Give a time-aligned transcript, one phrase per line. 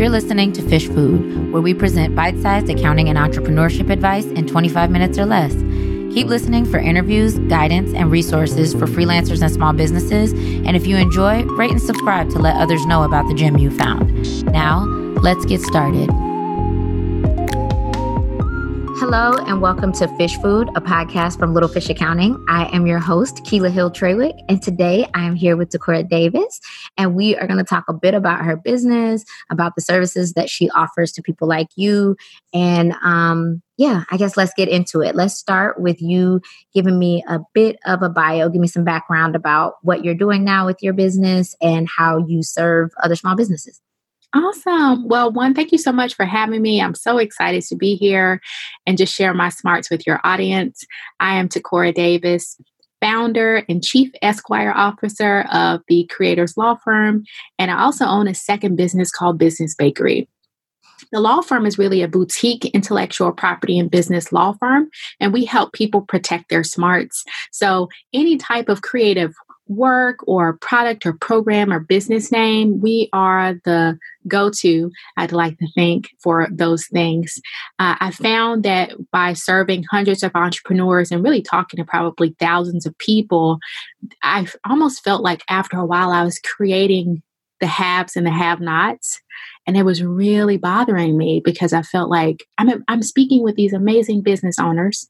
[0.00, 4.46] You're listening to Fish Food, where we present bite sized accounting and entrepreneurship advice in
[4.46, 5.52] 25 minutes or less.
[6.14, 10.32] Keep listening for interviews, guidance, and resources for freelancers and small businesses.
[10.32, 13.70] And if you enjoy, rate and subscribe to let others know about the gem you
[13.70, 14.46] found.
[14.46, 14.84] Now,
[15.20, 16.08] let's get started.
[19.00, 22.42] Hello, and welcome to Fish Food, a podcast from Little Fish Accounting.
[22.48, 26.60] I am your host, Keela Hill Treywick, and today I am here with Decora Davis,
[27.00, 30.50] and we are going to talk a bit about her business, about the services that
[30.50, 32.14] she offers to people like you.
[32.52, 35.14] And um, yeah, I guess let's get into it.
[35.16, 36.42] Let's start with you
[36.74, 40.44] giving me a bit of a bio, give me some background about what you're doing
[40.44, 43.80] now with your business and how you serve other small businesses.
[44.32, 45.08] Awesome.
[45.08, 46.80] Well, one, thank you so much for having me.
[46.80, 48.40] I'm so excited to be here
[48.86, 50.84] and just share my smarts with your audience.
[51.18, 52.56] I am Decora Davis,
[53.00, 57.24] founder and chief Esquire officer of the Creators Law Firm,
[57.58, 60.28] and I also own a second business called Business Bakery.
[61.12, 65.44] The law firm is really a boutique intellectual property and business law firm, and we
[65.44, 67.24] help people protect their smarts.
[67.52, 69.34] So, any type of creative
[69.70, 75.58] work or product or program or business name, we are the go to, I'd like
[75.58, 77.40] to think, for those things.
[77.78, 82.84] Uh, I found that by serving hundreds of entrepreneurs and really talking to probably thousands
[82.84, 83.60] of people,
[84.22, 87.22] I almost felt like after a while I was creating
[87.60, 89.20] the haves and the have nots.
[89.66, 93.72] And it was really bothering me because I felt like I'm, I'm speaking with these
[93.72, 95.08] amazing business owners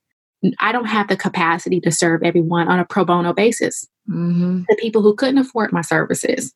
[0.58, 3.86] I don't have the capacity to serve everyone on a pro bono basis.
[4.08, 4.62] Mm-hmm.
[4.68, 6.52] The people who couldn't afford my services.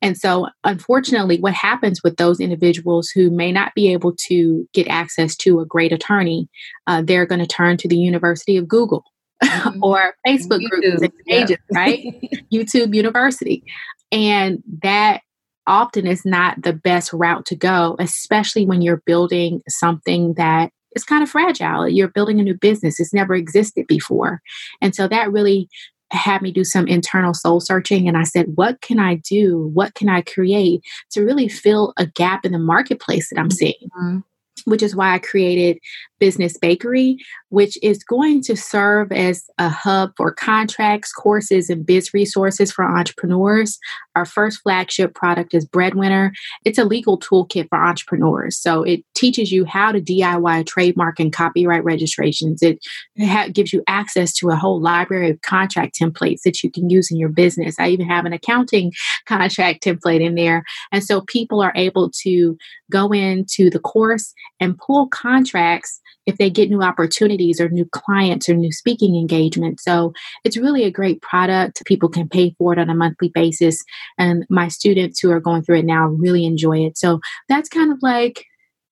[0.00, 4.88] And so, unfortunately, what happens with those individuals who may not be able to get
[4.88, 6.48] access to a great attorney,
[6.86, 9.04] uh, they're going to turn to the University of Google
[9.42, 9.78] mm-hmm.
[9.82, 11.78] or Facebook YouTube, groups and pages, yeah.
[11.78, 12.04] right?
[12.52, 13.64] YouTube University.
[14.12, 15.20] And that
[15.66, 21.04] often is not the best route to go, especially when you're building something that it's
[21.04, 21.88] kind of fragile.
[21.88, 24.40] You're building a new business, it's never existed before.
[24.80, 25.68] And so that really
[26.10, 28.06] had me do some internal soul searching.
[28.06, 29.70] And I said, what can I do?
[29.74, 33.74] What can I create to really fill a gap in the marketplace that I'm seeing?
[33.98, 34.18] Mm-hmm
[34.64, 35.78] which is why I created
[36.18, 37.18] Business Bakery,
[37.54, 42.84] which is going to serve as a hub for contracts, courses, and biz resources for
[42.84, 43.78] entrepreneurs.
[44.16, 46.32] Our first flagship product is Breadwinner.
[46.64, 48.58] It's a legal toolkit for entrepreneurs.
[48.58, 52.60] So it teaches you how to DIY trademark and copyright registrations.
[52.60, 52.84] It
[53.20, 57.08] ha- gives you access to a whole library of contract templates that you can use
[57.08, 57.76] in your business.
[57.78, 58.92] I even have an accounting
[59.26, 60.64] contract template in there.
[60.90, 62.58] And so people are able to
[62.90, 68.48] go into the course and pull contracts if they get new opportunities or new clients
[68.48, 69.84] or new speaking engagements.
[69.84, 70.12] So
[70.44, 71.84] it's really a great product.
[71.84, 73.82] People can pay for it on a monthly basis.
[74.18, 76.96] And my students who are going through it now really enjoy it.
[76.96, 78.46] So that's kind of like,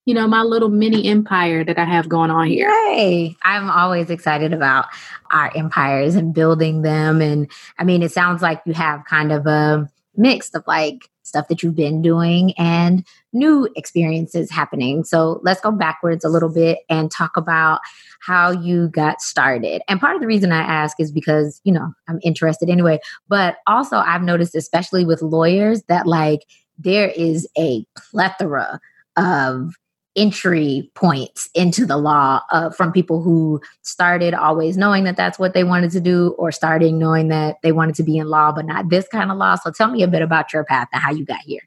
[0.05, 2.69] you know, my little mini empire that I have going on here.
[2.69, 4.87] Hey, I'm always excited about
[5.31, 7.21] our empires and building them.
[7.21, 11.49] And I mean, it sounds like you have kind of a mix of like stuff
[11.49, 15.05] that you've been doing and new experiences happening.
[15.05, 17.81] So let's go backwards a little bit and talk about
[18.21, 19.83] how you got started.
[19.89, 23.57] And part of the reason I ask is because, you know, I'm interested anyway, but
[23.67, 26.47] also I've noticed, especially with lawyers, that like
[26.79, 28.81] there is a plethora
[29.17, 29.75] of
[30.17, 35.55] entry points into the law uh, from people who started always knowing that that's what
[35.55, 38.67] they wanted to do or starting knowing that they wanted to be in law but
[38.67, 39.55] not this kind of law.
[39.55, 41.63] So tell me a bit about your path and how you got here.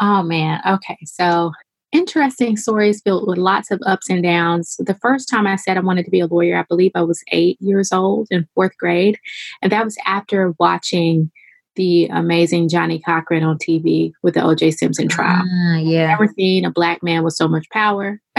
[0.00, 0.60] Oh man.
[0.66, 0.98] Okay.
[1.04, 1.52] So
[1.92, 4.76] interesting stories filled with lots of ups and downs.
[4.78, 7.22] The first time i said i wanted to be a lawyer i believe i was
[7.32, 9.18] eight years old in fourth grade
[9.62, 11.30] and that was after watching
[11.76, 14.72] the amazing Johnnie Cochran on TV with the O.J.
[14.72, 15.42] Simpson trial.
[15.42, 18.20] Uh, yeah, never seen a black man with so much power.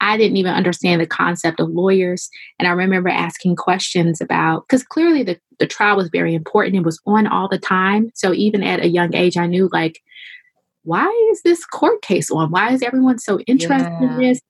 [0.00, 4.84] I didn't even understand the concept of lawyers, and I remember asking questions about because
[4.84, 6.76] clearly the the trial was very important.
[6.76, 10.00] It was on all the time, so even at a young age, I knew like.
[10.82, 12.50] Why is this court case on?
[12.50, 14.14] Why is everyone so interested yeah.
[14.14, 14.40] in this?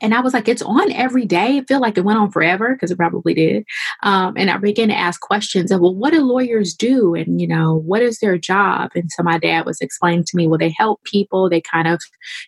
[0.00, 1.58] And I was like, it's on every day.
[1.58, 3.64] It felt like it went on forever because it probably did.
[4.02, 7.14] Um, and I began to ask questions of, well, what do lawyers do?
[7.14, 8.90] And, you know, what is their job?
[8.94, 11.50] And so my dad was explaining to me, well, they help people.
[11.50, 12.00] They kind of,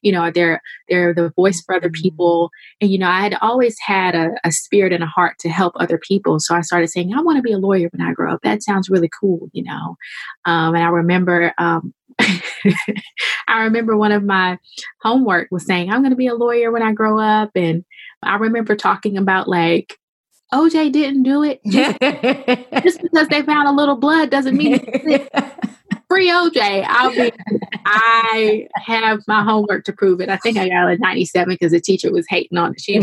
[0.03, 2.03] you know, they're, they're the voice for other mm-hmm.
[2.03, 2.51] people.
[2.81, 5.75] And, you know, I had always had a, a spirit and a heart to help
[5.77, 6.39] other people.
[6.41, 8.41] So I started saying, I want to be a lawyer when I grow up.
[8.43, 9.97] That sounds really cool, you know.
[10.45, 11.95] Um, and I remember um,
[13.49, 14.59] I remember one of my
[15.03, 17.51] homework was saying, I'm going to be a lawyer when I grow up.
[17.55, 17.85] And
[18.23, 19.99] I remember talking about like,
[20.53, 21.61] OJ didn't do it.
[22.85, 24.79] Just, because they found a little blood doesn't mean
[26.09, 26.85] free OJ.
[26.87, 27.33] I'll be.
[27.87, 30.29] I have my homework to prove it.
[30.29, 32.81] I think I got a ninety-seven because the teacher was hating on it.
[32.81, 32.99] She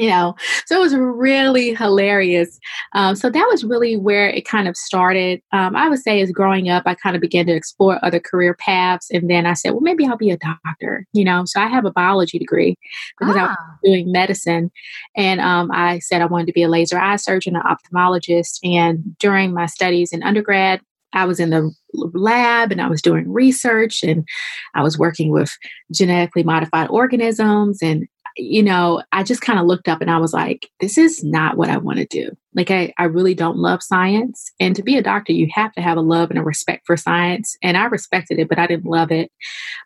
[0.00, 0.34] you know
[0.66, 2.58] so it was really hilarious
[2.94, 6.32] um, so that was really where it kind of started um, i would say as
[6.32, 9.72] growing up i kind of began to explore other career paths and then i said
[9.72, 12.76] well maybe i'll be a doctor you know so i have a biology degree
[13.18, 13.40] because ah.
[13.40, 13.76] i was ah.
[13.84, 14.70] doing medicine
[15.16, 19.16] and um, i said i wanted to be a laser eye surgeon an ophthalmologist and
[19.18, 20.80] during my studies in undergrad
[21.12, 24.26] I was in the lab and I was doing research and
[24.74, 25.50] I was working with
[25.92, 28.06] genetically modified organisms and
[28.36, 31.56] you know, I just kind of looked up and I was like, this is not
[31.56, 32.30] what I want to do.
[32.54, 34.50] Like, I, I really don't love science.
[34.58, 36.96] And to be a doctor, you have to have a love and a respect for
[36.96, 37.56] science.
[37.62, 39.30] And I respected it, but I didn't love it.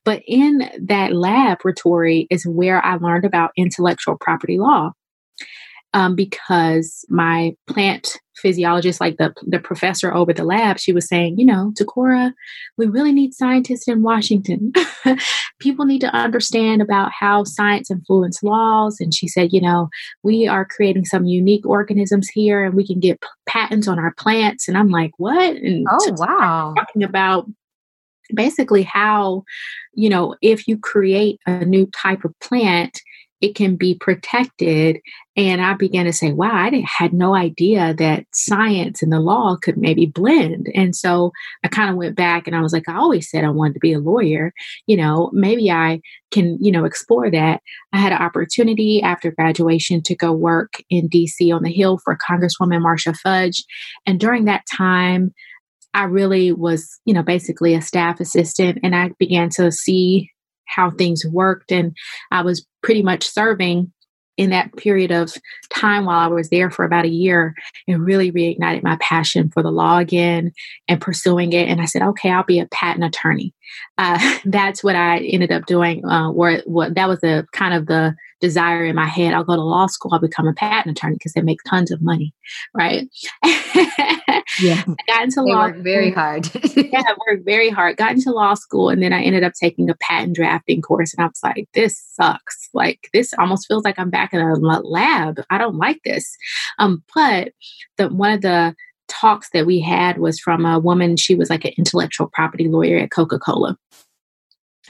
[0.05, 4.93] But in that laboratory is where I learned about intellectual property law
[5.93, 11.39] um, because my plant physiologist, like the, the professor over the lab, she was saying,
[11.39, 12.33] you know, Takora,
[12.77, 14.73] we really need scientists in Washington.
[15.59, 18.99] People need to understand about how science influence laws.
[19.01, 19.89] And she said, you know,
[20.23, 24.13] we are creating some unique organisms here and we can get p- patents on our
[24.15, 24.69] plants.
[24.69, 25.57] And I'm like, what?
[25.57, 26.75] And oh, wow.
[26.77, 27.47] Talking about
[28.35, 29.45] basically how,
[29.93, 33.01] you know, if you create a new type of plant,
[33.41, 35.01] it can be protected.
[35.37, 39.57] And I began to say, wow, I had no idea that science and the law
[39.61, 40.69] could maybe blend.
[40.75, 41.33] And so
[41.65, 43.81] I kind of went back and I was like, I always said I wanted to
[43.81, 44.53] be a lawyer.
[44.87, 46.01] You know, maybe I
[46.31, 47.61] can, you know, explore that.
[47.93, 52.17] I had an opportunity after graduation to go work in DC on the Hill for
[52.17, 53.65] Congresswoman Marcia Fudge.
[54.07, 55.35] And during that time,
[55.93, 60.31] I really was, you know, basically a staff assistant and I began to see
[60.67, 61.73] how things worked.
[61.73, 61.97] And
[62.31, 63.93] I was pretty much serving
[64.37, 65.33] in that period of
[65.71, 67.55] time while I was there for about a year,
[67.87, 70.53] it really reignited my passion for the law again
[70.89, 71.69] and pursuing it.
[71.69, 73.55] And I said, okay, I'll be a patent attorney.
[73.97, 76.05] Uh, that's what I ended up doing.
[76.05, 79.33] Uh, what that was the kind of the desire in my head.
[79.33, 80.13] I'll go to law school.
[80.13, 82.35] I'll become a patent attorney because they make tons of money,
[82.75, 83.09] right?
[83.45, 85.67] yeah, I got into they law.
[85.67, 86.51] Work very hard.
[86.77, 87.97] yeah, I worked very hard.
[87.97, 91.25] Got into law school, and then I ended up taking a patent drafting course, and
[91.25, 92.69] I was like, "This sucks.
[92.75, 95.41] Like this almost feels like I'm back in a lab.
[95.51, 96.37] I don't like this."
[96.79, 97.53] Um, but
[97.97, 98.75] the one of the
[99.09, 101.17] talks that we had was from a woman.
[101.17, 103.77] She was like an intellectual property lawyer at Coca Cola.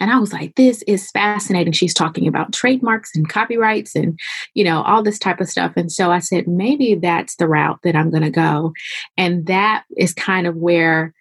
[0.00, 1.73] And I was like, this is fascinating.
[1.73, 4.19] She's talking about trademarks and copyrights and,
[4.55, 5.73] you know, all this type of stuff.
[5.76, 8.73] And so I said, maybe that's the route that I'm going to go.
[9.17, 11.14] And that is kind of where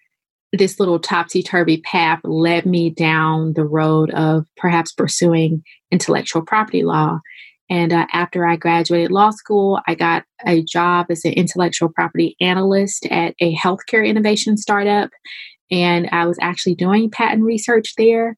[0.52, 6.82] this little topsy turvy path led me down the road of perhaps pursuing intellectual property
[6.82, 7.20] law.
[7.70, 12.36] And uh, after I graduated law school, I got a job as an intellectual property
[12.40, 15.10] analyst at a healthcare innovation startup
[15.70, 18.36] and I was actually doing patent research there.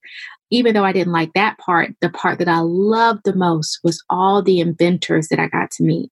[0.50, 4.02] Even though I didn't like that part, the part that I loved the most was
[4.08, 6.10] all the inventors that I got to meet.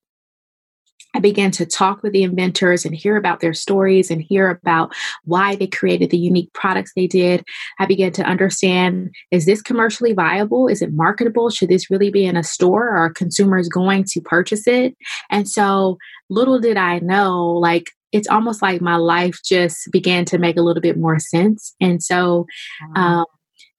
[1.15, 4.95] I began to talk with the inventors and hear about their stories and hear about
[5.25, 7.45] why they created the unique products they did.
[7.79, 10.69] I began to understand is this commercially viable?
[10.69, 11.51] Is it marketable?
[11.51, 12.91] Should this really be in a store?
[12.91, 14.97] Are consumers going to purchase it?
[15.31, 15.99] And so
[16.31, 20.63] little did I know, like it's almost like my life just began to make a
[20.63, 21.75] little bit more sense.
[21.81, 22.47] And so,
[22.95, 23.25] um,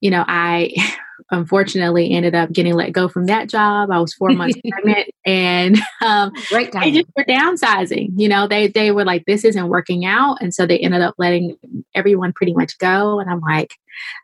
[0.02, 0.74] you know, I
[1.32, 3.90] unfortunately ended up getting let go from that job.
[3.92, 8.10] I was four months pregnant, and um, Great they just were downsizing.
[8.18, 11.16] You know, they they were like, "This isn't working out," and so they ended up
[11.18, 11.58] letting
[11.94, 13.20] everyone pretty much go.
[13.20, 13.74] And I'm like,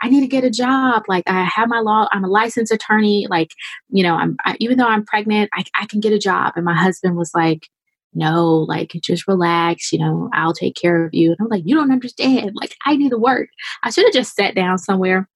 [0.02, 1.04] I need to get a job.
[1.08, 2.08] Like I have my law.
[2.12, 3.28] I'm a licensed attorney.
[3.30, 3.52] Like
[3.90, 6.54] you know, I'm I, even though I'm pregnant, I, I can get a job.
[6.56, 7.68] And my husband was like
[8.14, 11.30] no, like just relax, you know, I'll take care of you.
[11.30, 12.52] And I'm like, you don't understand.
[12.56, 13.50] Like, I need to work.
[13.84, 15.30] I should have just sat down somewhere.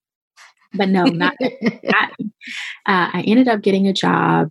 [0.76, 1.36] But no, not,
[1.84, 2.12] not
[2.86, 4.50] uh, I ended up getting a job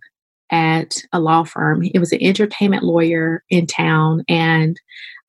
[0.51, 1.83] at a law firm.
[1.83, 4.23] It was an entertainment lawyer in town.
[4.29, 4.79] And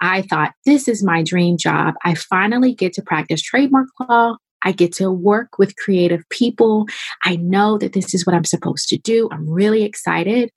[0.00, 1.94] I thought, this is my dream job.
[2.04, 4.36] I finally get to practice trademark law.
[4.62, 6.86] I get to work with creative people.
[7.24, 9.28] I know that this is what I'm supposed to do.
[9.30, 10.50] I'm really excited.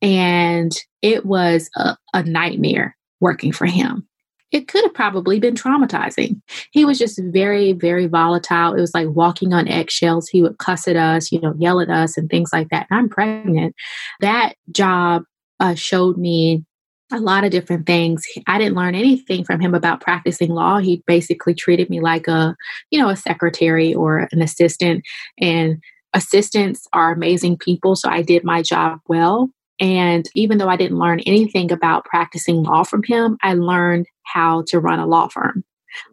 [0.00, 4.07] And it was a, a nightmare working for him.
[4.50, 6.40] It could have probably been traumatizing.
[6.70, 8.74] He was just very, very volatile.
[8.74, 10.28] It was like walking on eggshells.
[10.28, 12.86] He would cuss at us, you know, yell at us and things like that.
[12.90, 13.74] And I'm pregnant.
[14.20, 15.24] That job
[15.60, 16.64] uh, showed me
[17.12, 18.24] a lot of different things.
[18.46, 20.78] I didn't learn anything from him about practicing law.
[20.78, 22.54] He basically treated me like a,
[22.90, 25.04] you know, a secretary or an assistant.
[25.38, 25.82] And
[26.14, 27.96] assistants are amazing people.
[27.96, 29.50] So I did my job well.
[29.80, 34.64] And even though I didn't learn anything about practicing law from him, I learned how
[34.68, 35.64] to run a law firm.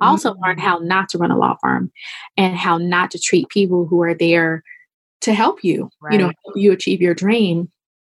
[0.01, 0.43] I also mm-hmm.
[0.43, 1.91] learned how not to run a law firm
[2.37, 4.63] and how not to treat people who are there
[5.21, 6.13] to help you, right.
[6.13, 7.71] you know, help you achieve your dream.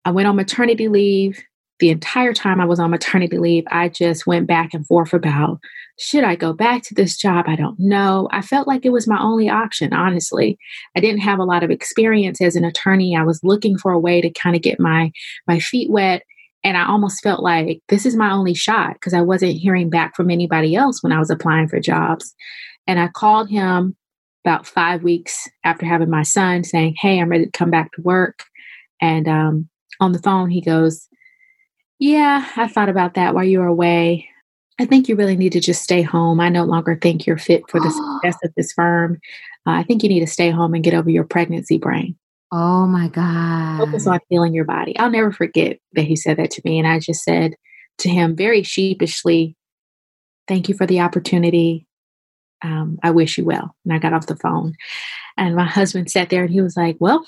[0.04, 1.42] I went on maternity leave.
[1.78, 5.60] The entire time I was on maternity leave, I just went back and forth about
[5.98, 7.46] should I go back to this job?
[7.48, 8.28] I don't know.
[8.30, 10.58] I felt like it was my only option, honestly.
[10.94, 13.16] I didn't have a lot of experience as an attorney.
[13.16, 15.10] I was looking for a way to kind of get my
[15.46, 16.22] my feet wet
[16.66, 20.16] and I almost felt like this is my only shot because I wasn't hearing back
[20.16, 22.34] from anybody else when I was applying for jobs.
[22.88, 23.96] And I called him
[24.44, 28.02] about five weeks after having my son saying, Hey, I'm ready to come back to
[28.02, 28.42] work.
[29.00, 29.68] And um,
[30.00, 31.06] on the phone, he goes,
[31.98, 34.28] Yeah, I thought about that while you were away.
[34.78, 36.40] I think you really need to just stay home.
[36.40, 37.90] I no longer think you're fit for the
[38.22, 39.18] success of this firm.
[39.66, 42.16] Uh, I think you need to stay home and get over your pregnancy brain.
[42.52, 43.78] Oh my God.
[43.78, 44.96] Focus on feeling your body.
[44.98, 46.78] I'll never forget that he said that to me.
[46.78, 47.54] And I just said
[47.98, 49.56] to him very sheepishly,
[50.46, 51.88] Thank you for the opportunity.
[52.62, 53.74] Um, I wish you well.
[53.84, 54.74] And I got off the phone.
[55.36, 57.26] And my husband sat there and he was like, Well,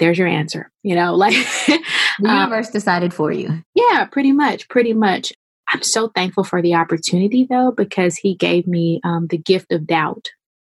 [0.00, 0.72] there's your answer.
[0.82, 1.34] You know, like
[1.66, 3.62] the um, universe um, decided for you.
[3.74, 4.68] Yeah, pretty much.
[4.68, 5.32] Pretty much.
[5.68, 9.86] I'm so thankful for the opportunity though, because he gave me um, the gift of
[9.86, 10.30] doubt.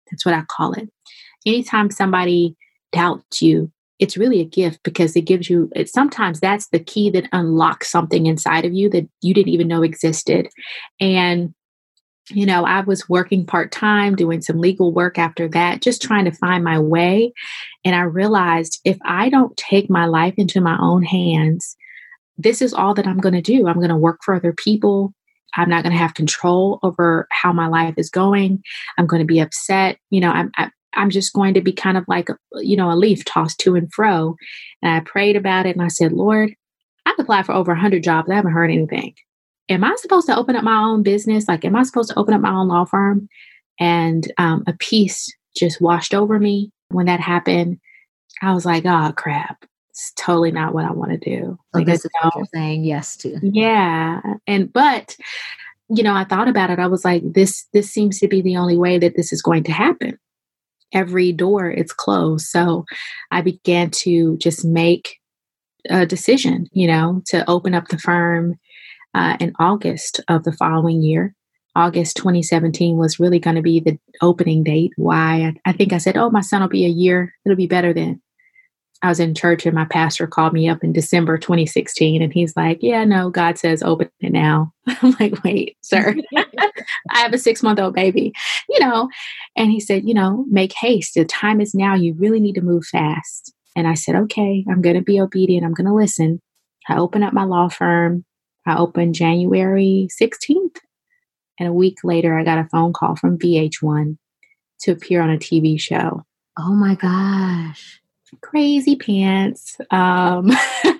[0.09, 0.89] That's what I call it.
[1.45, 2.55] Anytime somebody
[2.91, 7.09] doubts you, it's really a gift because it gives you it, sometimes that's the key
[7.11, 10.47] that unlocks something inside of you that you didn't even know existed
[10.99, 11.53] and
[12.29, 16.31] you know i was working part-time doing some legal work after that just trying to
[16.31, 17.31] find my way
[17.85, 21.75] and i realized if i don't take my life into my own hands
[22.37, 25.13] this is all that i'm going to do i'm going to work for other people
[25.55, 28.61] i'm not going to have control over how my life is going
[28.97, 30.51] i'm going to be upset you know I'm,
[30.97, 33.91] I'm just going to be kind of like, you know, a leaf tossed to and
[33.93, 34.35] fro.
[34.81, 36.53] And I prayed about it and I said, Lord,
[37.05, 38.29] I've applied for over 100 jobs.
[38.29, 39.13] I haven't heard anything.
[39.69, 41.47] Am I supposed to open up my own business?
[41.47, 43.27] Like, am I supposed to open up my own law firm?
[43.79, 47.79] And um, a peace just washed over me when that happened.
[48.41, 49.65] I was like, oh, crap.
[49.89, 51.57] It's totally not what I want to do.
[51.73, 53.39] Like, this is what you're saying yes to.
[53.41, 54.21] Yeah.
[54.45, 55.17] And, but,
[55.89, 56.79] you know, I thought about it.
[56.79, 59.63] I was like, this, this seems to be the only way that this is going
[59.63, 60.19] to happen
[60.93, 62.47] every door is closed.
[62.47, 62.85] So
[63.31, 65.19] I began to just make
[65.89, 68.55] a decision, you know, to open up the firm
[69.13, 71.33] uh, in August of the following year.
[71.75, 74.91] August 2017 was really going to be the opening date.
[74.95, 75.53] Why?
[75.65, 77.33] I, I think I said, oh, my son will be a year.
[77.45, 78.21] It'll be better then.
[79.03, 82.55] I was in church and my pastor called me up in December 2016 and he's
[82.57, 84.73] like, Yeah, no, God says open it now.
[84.87, 88.33] I'm like, Wait, sir, I have a six month old baby,
[88.67, 89.09] you know.
[89.55, 91.13] And he said, You know, make haste.
[91.13, 91.93] The time is now.
[91.93, 93.53] You really need to move fast.
[93.75, 95.65] And I said, Okay, I'm going to be obedient.
[95.65, 96.41] I'm going to listen.
[96.89, 98.25] I opened up my law firm.
[98.67, 100.77] I opened January 16th.
[101.59, 104.17] And a week later, I got a phone call from VH1
[104.81, 106.23] to appear on a TV show.
[106.59, 107.99] Oh my gosh
[108.41, 109.77] crazy pants.
[109.91, 110.51] Um,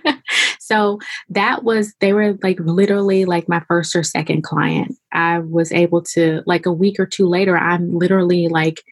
[0.60, 4.96] so that was, they were like literally like my first or second client.
[5.12, 8.84] I was able to, like a week or two later, I'm literally like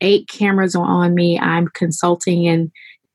[0.00, 1.38] eight cameras on me.
[1.38, 2.70] I'm consulting and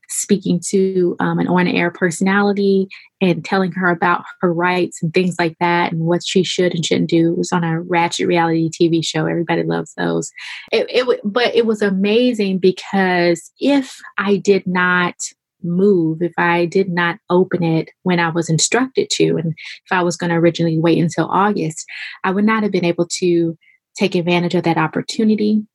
[0.09, 2.87] speaking to um, an on air personality
[3.21, 6.85] and telling her about her rights and things like that and what she should and
[6.85, 7.31] shouldn't do.
[7.31, 9.25] It was on a ratchet reality TV show.
[9.25, 10.31] Everybody loves those.
[10.71, 15.15] It, it, but it was amazing because if I did not
[15.63, 20.03] move, if I did not open it when I was instructed to, and if I
[20.03, 21.85] was going to originally wait until August,
[22.23, 23.57] I would not have been able to
[23.97, 25.65] take advantage of that opportunity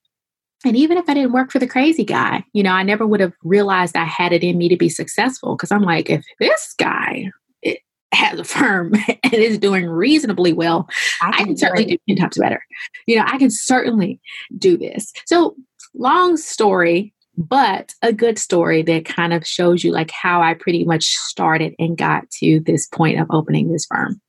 [0.65, 3.21] and even if I didn't work for the crazy guy, you know, I never would
[3.21, 6.75] have realized I had it in me to be successful because I'm like, if this
[6.79, 7.31] guy
[7.65, 7.77] eh,
[8.13, 10.89] has a firm and is doing reasonably well,
[11.23, 12.63] I can, I can certainly do 10 times better.
[13.07, 14.21] You know, I can certainly
[14.57, 15.13] do this.
[15.27, 15.55] So,
[15.95, 20.85] long story, but a good story that kind of shows you like how I pretty
[20.85, 24.21] much started and got to this point of opening this firm.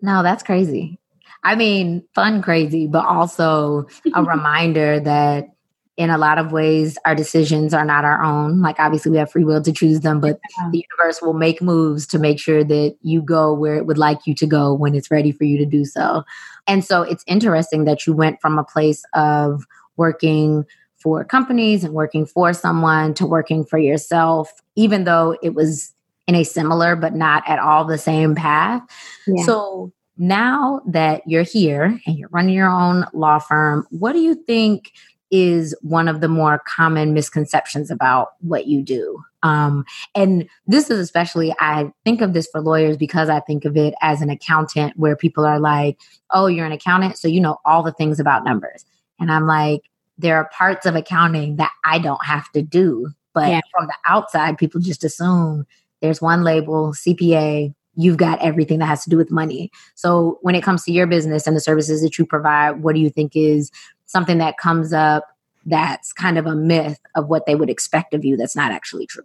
[0.00, 0.98] No, that's crazy.
[1.42, 5.53] I mean, fun crazy, but also a reminder that
[5.96, 9.30] in a lot of ways our decisions are not our own like obviously we have
[9.30, 10.68] free will to choose them but yeah.
[10.70, 14.26] the universe will make moves to make sure that you go where it would like
[14.26, 16.22] you to go when it's ready for you to do so
[16.66, 19.64] and so it's interesting that you went from a place of
[19.96, 20.64] working
[20.96, 25.94] for companies and working for someone to working for yourself even though it was
[26.26, 28.82] in a similar but not at all the same path
[29.26, 29.44] yeah.
[29.44, 34.34] so now that you're here and you're running your own law firm what do you
[34.34, 34.92] think
[35.30, 39.22] is one of the more common misconceptions about what you do.
[39.42, 43.76] Um, and this is especially, I think of this for lawyers because I think of
[43.76, 45.98] it as an accountant where people are like,
[46.30, 48.84] oh, you're an accountant, so you know all the things about numbers.
[49.20, 49.82] And I'm like,
[50.16, 53.10] there are parts of accounting that I don't have to do.
[53.34, 53.60] But yeah.
[53.72, 55.66] from the outside, people just assume
[56.00, 59.70] there's one label, CPA, you've got everything that has to do with money.
[59.94, 63.00] So when it comes to your business and the services that you provide, what do
[63.00, 63.70] you think is
[64.06, 65.24] something that comes up
[65.66, 69.06] that's kind of a myth of what they would expect of you that's not actually
[69.06, 69.24] true.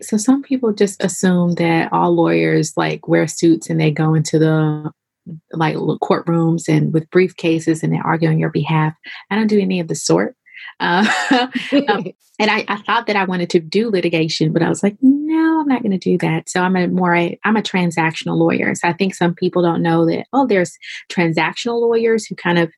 [0.00, 4.38] So some people just assume that all lawyers like wear suits and they go into
[4.38, 4.90] the
[5.52, 8.94] like courtrooms and with briefcases and they argue on your behalf.
[9.30, 10.36] I don't do any of the sort.
[10.80, 11.50] Uh, um,
[12.38, 14.96] and I, I, thought that I wanted to do litigation, but I was like,
[15.38, 16.48] no, I'm not going to do that.
[16.48, 18.74] So I'm a more I'm a transactional lawyer.
[18.74, 20.26] So I think some people don't know that.
[20.32, 20.76] Oh, there's
[21.10, 22.70] transactional lawyers who kind of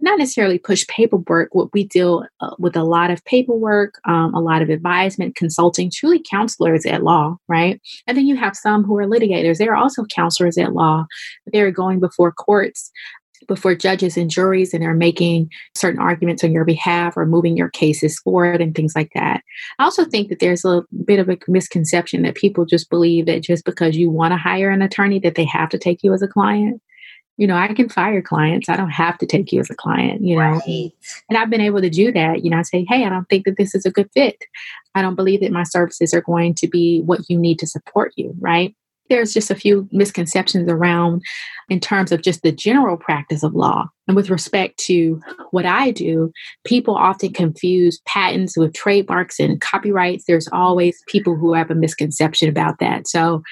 [0.00, 1.54] not necessarily push paperwork.
[1.54, 5.90] What we deal uh, with a lot of paperwork, um, a lot of advisement, consulting,
[5.90, 7.80] truly counselors at law, right?
[8.06, 9.58] And then you have some who are litigators.
[9.58, 11.06] They are also counselors at law.
[11.46, 12.90] They're going before courts
[13.48, 17.70] before judges and juries and they're making certain arguments on your behalf or moving your
[17.70, 19.42] cases forward and things like that.
[19.78, 23.42] I also think that there's a bit of a misconception that people just believe that
[23.42, 26.22] just because you want to hire an attorney that they have to take you as
[26.22, 26.80] a client.
[27.36, 28.68] You know, I can fire clients.
[28.68, 30.60] I don't have to take you as a client, you know.
[30.64, 30.92] Right.
[31.28, 32.44] And I've been able to do that.
[32.44, 34.44] You know, I say, hey, I don't think that this is a good fit.
[34.94, 38.12] I don't believe that my services are going to be what you need to support
[38.16, 38.76] you, right?
[39.08, 41.22] There's just a few misconceptions around
[41.68, 43.86] in terms of just the general practice of law.
[44.06, 45.20] And with respect to
[45.50, 46.32] what I do,
[46.64, 50.24] people often confuse patents with trademarks and copyrights.
[50.26, 53.06] There's always people who have a misconception about that.
[53.06, 53.42] So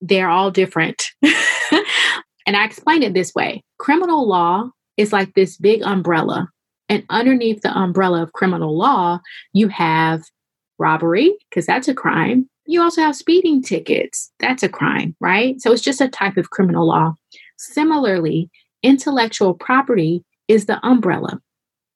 [0.00, 1.06] they're all different.
[2.46, 6.48] and I explain it this way criminal law is like this big umbrella.
[6.88, 9.18] And underneath the umbrella of criminal law,
[9.52, 10.22] you have
[10.78, 12.48] robbery, because that's a crime.
[12.66, 14.32] You also have speeding tickets.
[14.38, 15.60] That's a crime, right?
[15.60, 17.14] So it's just a type of criminal law.
[17.58, 18.50] Similarly,
[18.82, 21.40] intellectual property is the umbrella.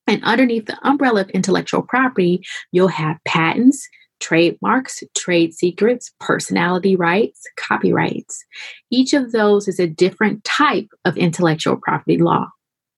[0.07, 3.87] And underneath the umbrella of intellectual property, you'll have patents,
[4.21, 8.45] trademarks, trade secrets, personality rights, copyrights.
[8.91, 12.47] Each of those is a different type of intellectual property law,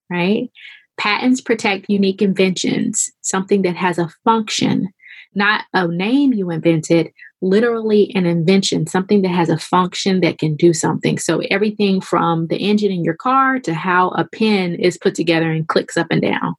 [0.08, 0.50] right?
[0.98, 4.88] Patents protect unique inventions, something that has a function,
[5.34, 7.10] not a name you invented,
[7.42, 11.18] literally an invention, something that has a function that can do something.
[11.18, 15.50] So everything from the engine in your car to how a pen is put together
[15.50, 16.54] and clicks up and down.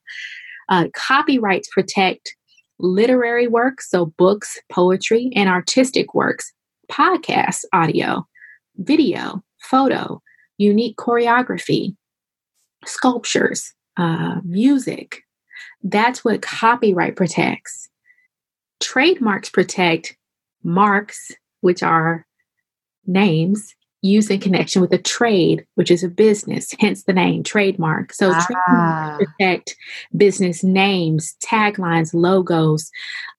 [0.70, 2.36] Uh, copyrights protect
[2.80, 6.52] literary works, so books, poetry, and artistic works,
[6.90, 8.26] podcasts, audio,
[8.78, 10.22] video, photo,
[10.58, 11.96] unique choreography,
[12.86, 15.22] sculptures, uh, music.
[15.84, 17.90] That's what copyright protects.
[18.80, 20.16] Trademarks protect
[20.64, 22.26] marks, which are
[23.06, 28.14] names used in connection with a trade, which is a business, hence the name trademark.
[28.14, 29.18] So ah.
[29.20, 29.76] protect
[30.16, 32.90] business names, taglines, logos,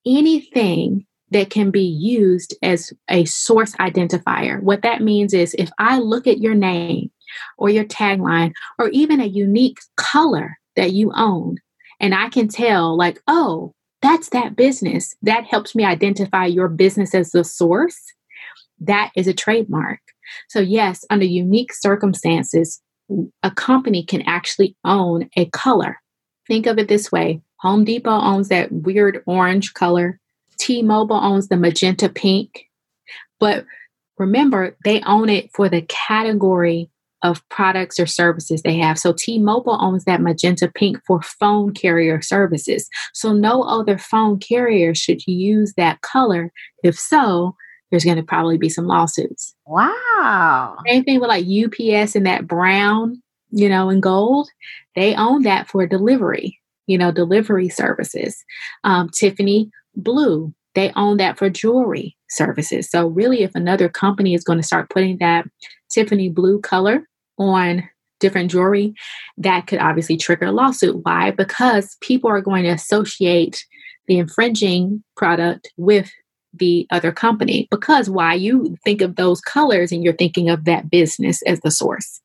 [0.07, 4.63] anything that can be used as a source identifier.
[4.63, 7.11] What that means is if I look at your name
[7.57, 11.57] or your tagline or even a unique color that you own,
[11.99, 15.15] and I can tell, like, oh, that's that business.
[15.23, 17.99] That helps me identify your business as the source.
[18.81, 20.01] That is a trademark.
[20.49, 22.83] So, yes, under unique circumstances,
[23.43, 25.99] a company can actually own a color.
[26.47, 30.19] Think of it this way Home Depot owns that weird orange color,
[30.59, 32.65] T Mobile owns the magenta pink.
[33.39, 33.65] But
[34.19, 36.91] remember, they own it for the category
[37.23, 38.99] of products or services they have.
[38.99, 42.89] So T Mobile owns that magenta pink for phone carrier services.
[43.15, 46.53] So no other phone carrier should use that color.
[46.83, 47.55] If so,
[47.91, 49.55] there's going to probably be some lawsuits.
[49.67, 50.79] Wow.
[50.87, 54.49] Same thing with like UPS and that brown, you know, and gold.
[54.97, 58.43] They own that for delivery, you know, delivery services.
[58.83, 62.91] Um, Tiffany Blue, they own that for jewelry services.
[62.91, 65.45] So, really, if another company is going to start putting that
[65.91, 67.07] Tiffany blue color
[67.39, 67.89] on
[68.21, 68.95] different jewelry,
[69.37, 71.05] that could obviously trigger a lawsuit.
[71.05, 71.33] Why?
[71.33, 73.67] Because people are going to associate
[74.07, 76.11] the infringing product with
[76.55, 77.67] the other company.
[77.71, 81.71] Because why you think of those colors and you're thinking of that business as the
[81.71, 82.21] source.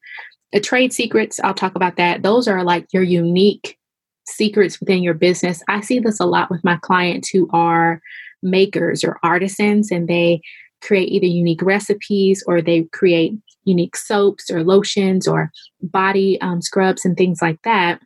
[0.54, 2.24] The trade secrets, I'll talk about that.
[2.24, 3.78] Those are like your unique
[4.26, 5.63] secrets within your business.
[5.67, 8.02] I see this a lot with my clients who are
[8.43, 10.41] makers or artisans and they
[10.82, 17.06] create either unique recipes or they create unique soaps or lotions or body um, scrubs
[17.06, 18.02] and things like that.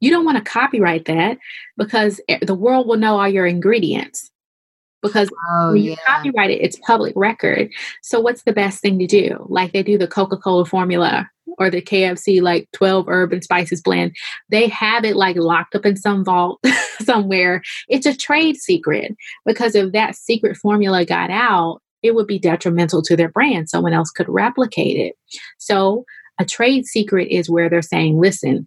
[0.00, 1.38] You don't want to copyright that
[1.76, 4.30] because the world will know all your ingredients.
[5.00, 5.96] Because oh, when you yeah.
[6.06, 7.70] copyright it, it's public record.
[8.02, 9.44] So, what's the best thing to do?
[9.48, 13.80] Like they do the Coca Cola formula or the KFC like 12 herb and spices
[13.80, 14.14] blend.
[14.48, 16.60] They have it like locked up in some vault
[17.00, 17.62] somewhere.
[17.88, 23.02] It's a trade secret because if that secret formula got out, it would be detrimental
[23.02, 23.68] to their brand.
[23.68, 25.16] Someone else could replicate it.
[25.58, 26.04] So,
[26.38, 28.66] a trade secret is where they're saying, listen,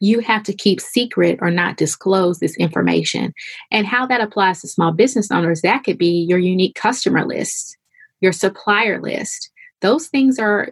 [0.00, 3.32] you have to keep secret or not disclose this information.
[3.70, 7.76] And how that applies to small business owners, that could be your unique customer list,
[8.20, 9.50] your supplier list.
[9.80, 10.70] Those things are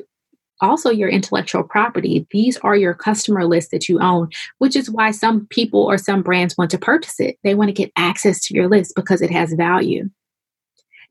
[0.60, 2.26] also your intellectual property.
[2.30, 6.22] These are your customer list that you own, which is why some people or some
[6.22, 7.38] brands want to purchase it.
[7.44, 10.10] They want to get access to your list because it has value.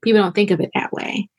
[0.01, 1.29] People don't think of it that way.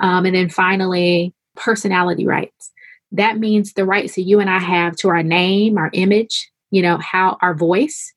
[0.00, 2.70] Um, and then finally, personality rights.
[3.12, 6.82] That means the rights that you and I have to our name, our image, you
[6.82, 8.12] know, how our voice.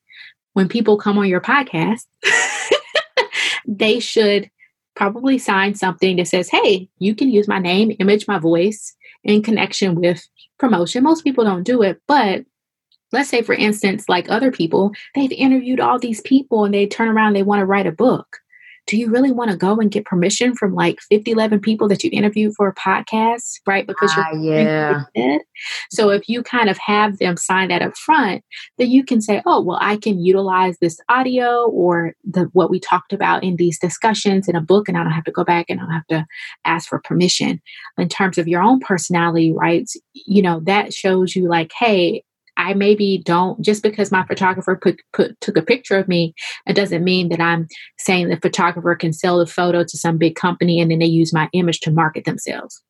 [0.54, 2.06] When people come on your podcast,
[3.66, 4.50] they should
[4.94, 9.42] probably sign something that says, hey, you can use my name, image, my voice in
[9.42, 10.26] connection with
[10.58, 11.02] promotion.
[11.02, 12.46] Most people don't do it, but
[13.12, 17.08] let's say, for instance, like other people, they've interviewed all these people and they turn
[17.08, 18.38] around, they want to write a book
[18.86, 22.04] do you really want to go and get permission from like 50, 11 people that
[22.04, 23.86] you interviewed for a podcast, right?
[23.86, 25.38] Because you're uh, yeah.
[25.90, 28.44] So if you kind of have them sign that up front,
[28.78, 32.78] then you can say, oh, well, I can utilize this audio or the what we
[32.78, 35.66] talked about in these discussions in a book, and I don't have to go back
[35.68, 36.26] and I don't have to
[36.64, 37.60] ask for permission.
[37.98, 42.22] In terms of your own personality rights, you know, that shows you like, hey,
[42.56, 46.34] I maybe don't just because my photographer put, put took a picture of me,
[46.66, 50.34] it doesn't mean that I'm saying the photographer can sell the photo to some big
[50.36, 52.82] company and then they use my image to market themselves.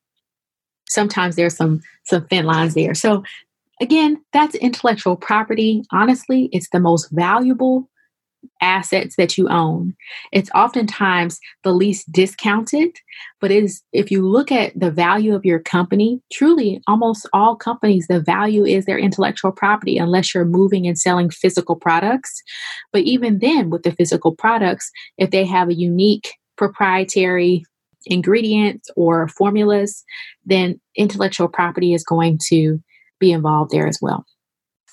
[0.89, 2.95] Sometimes there's some some thin lines there.
[2.95, 3.23] So
[3.81, 5.83] again, that's intellectual property.
[5.93, 7.89] Honestly, it's the most valuable
[8.61, 9.95] assets that you own.
[10.33, 12.97] It's oftentimes the least discounted,
[13.41, 18.07] but is if you look at the value of your company, truly almost all companies
[18.09, 22.43] the value is their intellectual property unless you're moving and selling physical products.
[22.93, 27.65] But even then with the physical products, if they have a unique proprietary
[28.07, 30.05] ingredients or formulas,
[30.45, 32.81] then intellectual property is going to
[33.19, 34.25] be involved there as well.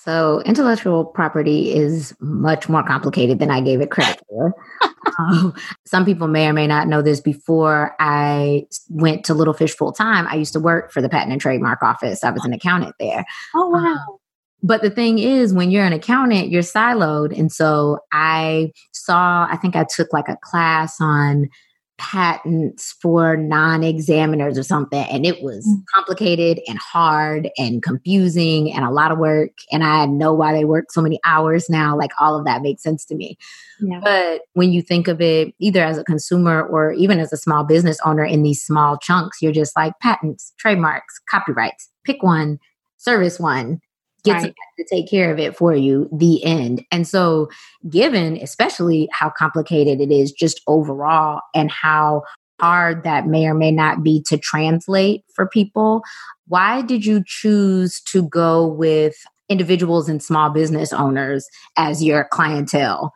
[0.04, 4.54] So, intellectual property is much more complicated than I gave it credit for.
[5.18, 5.54] um,
[5.86, 7.20] some people may or may not know this.
[7.20, 11.32] Before I went to Little Fish full time, I used to work for the Patent
[11.32, 12.22] and Trademark Office.
[12.22, 13.24] I was an accountant there.
[13.54, 13.92] Oh, um, wow.
[13.92, 14.16] Um,
[14.62, 17.38] but the thing is, when you're an accountant, you're siloed.
[17.38, 21.48] And so I saw, I think I took like a class on
[21.96, 25.80] patents for non-examiners or something and it was mm.
[25.94, 30.64] complicated and hard and confusing and a lot of work and i know why they
[30.64, 33.38] work so many hours now like all of that makes sense to me
[33.80, 34.00] yeah.
[34.02, 37.62] but when you think of it either as a consumer or even as a small
[37.62, 42.58] business owner in these small chunks you're just like patents trademarks copyrights pick one
[42.96, 43.80] service one
[44.24, 44.54] get right.
[44.78, 47.48] to take care of it for you the end and so
[47.88, 52.22] given especially how complicated it is just overall and how
[52.60, 56.02] hard that may or may not be to translate for people
[56.48, 59.14] why did you choose to go with
[59.48, 63.12] individuals and small business owners as your clientele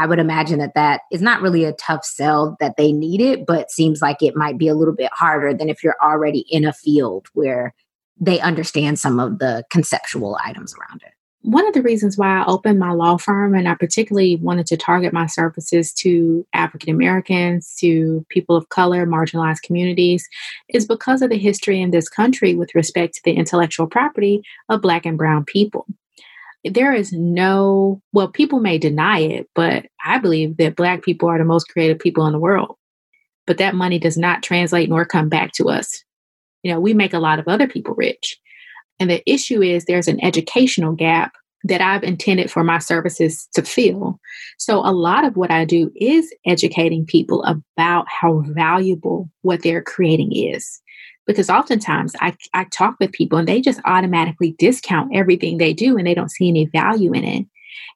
[0.00, 3.44] I would imagine that that is not really a tough sell that they need it,
[3.44, 6.64] but seems like it might be a little bit harder than if you're already in
[6.64, 7.74] a field where
[8.20, 11.12] they understand some of the conceptual items around it.
[11.42, 14.76] One of the reasons why I opened my law firm and I particularly wanted to
[14.76, 20.28] target my services to African Americans, to people of color, marginalized communities,
[20.68, 24.82] is because of the history in this country with respect to the intellectual property of
[24.82, 25.86] Black and Brown people.
[26.62, 31.38] There is no, well, people may deny it, but I believe that Black people are
[31.38, 32.76] the most creative people in the world.
[33.46, 36.04] But that money does not translate nor come back to us
[36.62, 38.38] you know, we make a lot of other people rich.
[38.98, 41.32] And the issue is there's an educational gap
[41.64, 44.18] that I've intended for my services to fill.
[44.58, 49.82] So a lot of what I do is educating people about how valuable what they're
[49.82, 50.80] creating is.
[51.26, 55.96] Because oftentimes I, I talk with people and they just automatically discount everything they do
[55.96, 57.46] and they don't see any value in it.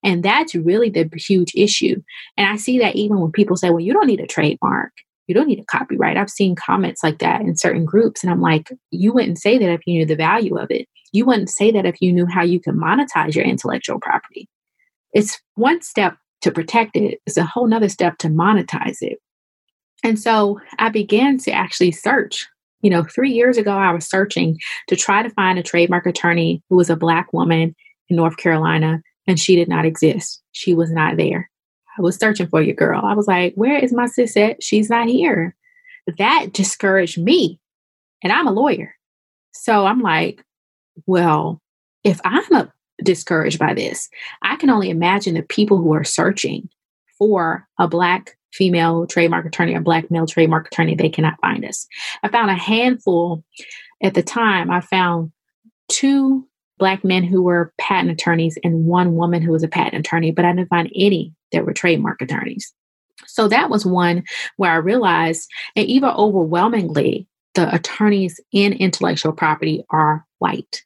[0.03, 2.03] And that's really the huge issue.
[2.37, 4.92] And I see that even when people say, well, you don't need a trademark
[5.27, 6.17] you don't need a copyright.
[6.17, 8.23] I've seen comments like that in certain groups.
[8.23, 10.87] And I'm like, you wouldn't say that if you knew the value of it.
[11.13, 14.49] You wouldn't say that if you knew how you could monetize your intellectual property.
[15.13, 19.19] It's one step to protect it, it's a whole nother step to monetize it.
[20.03, 22.47] And so I began to actually search.
[22.83, 24.59] You know, three years ago, I was searching
[24.89, 27.75] to try to find a trademark attorney who was a Black woman
[28.11, 30.43] in North Carolina and she did not exist.
[30.53, 31.51] She was not there.
[31.96, 33.00] I was searching for you, girl.
[33.04, 34.62] I was like, where is my sis at?
[34.62, 35.54] She's not here.
[36.18, 37.61] That discouraged me.
[38.22, 38.94] And I'm a lawyer.
[39.52, 40.44] So I'm like,
[41.07, 41.61] well,
[42.02, 44.09] if I'm a, discouraged by this,
[44.42, 46.68] I can only imagine the people who are searching
[47.18, 51.87] for a Black female trademark attorney or Black male trademark attorney, they cannot find us.
[52.22, 53.44] I found a handful
[54.02, 54.70] at the time.
[54.70, 55.33] I found
[55.88, 56.46] two
[56.78, 60.44] Black men who were patent attorneys and one woman who was a patent attorney, but
[60.44, 62.73] I didn't find any that were trademark attorneys.
[63.27, 64.25] So that was one
[64.57, 70.83] where I realized, and even overwhelmingly, the attorneys in intellectual property are white.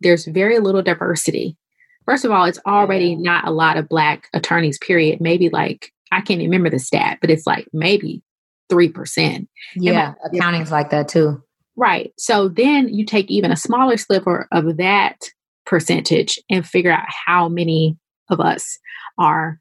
[0.00, 1.56] There's very little diversity.
[2.04, 5.20] First of all, it's already not a lot of Black attorneys, period.
[5.20, 8.22] Maybe like, I can't remember the stat, but it's like maybe
[8.70, 9.46] 3%.
[9.74, 11.42] Yeah, accounting's like that too.
[11.76, 12.12] Right.
[12.18, 15.30] So then you take even a smaller sliver of that
[15.64, 17.96] percentage and figure out how many
[18.30, 18.78] of us
[19.18, 19.58] are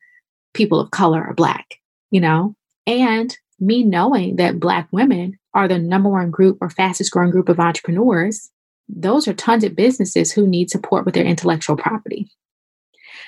[0.58, 1.76] people of color or black,
[2.12, 2.56] you know?
[2.86, 7.50] And me knowing that black women are the number one group or fastest growing group
[7.50, 8.50] of entrepreneurs,
[8.90, 12.30] those are tons of businesses who need support with their intellectual property.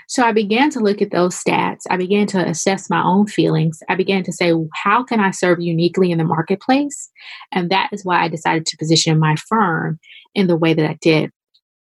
[0.07, 1.81] So I began to look at those stats.
[1.89, 3.83] I began to assess my own feelings.
[3.89, 7.09] I began to say, how can I serve uniquely in the marketplace?
[7.51, 9.99] And that is why I decided to position my firm
[10.33, 11.31] in the way that I did.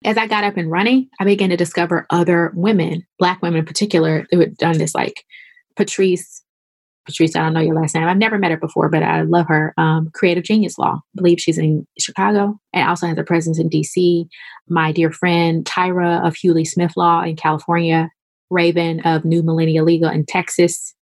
[0.05, 3.65] As I got up and running, I began to discover other women, Black women in
[3.65, 5.25] particular, who had done this, like
[5.77, 6.43] Patrice.
[7.07, 8.03] Patrice, I don't know your last name.
[8.05, 9.73] I've never met her before, but I love her.
[9.79, 10.97] Um, Creative Genius Law.
[10.97, 14.27] I believe she's in Chicago and also has a presence in DC
[14.69, 18.11] my dear friend Tyra of Hewley Smith Law in California,
[18.51, 20.95] Raven of New Millennia Legal in Texas,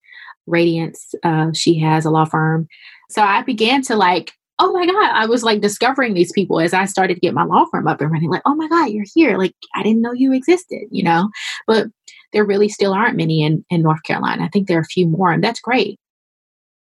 [0.46, 2.68] Radiance, uh, she has a law firm.
[3.10, 6.74] So I began to like, oh my God, I was like discovering these people as
[6.74, 9.06] I started to get my law firm up and running, like, oh my God, you're
[9.14, 9.38] here.
[9.38, 11.30] Like, I didn't know you existed, you know?
[11.66, 11.88] But
[12.34, 14.44] there really still aren't many in, in North Carolina.
[14.44, 16.00] I think there are a few more, and that's great.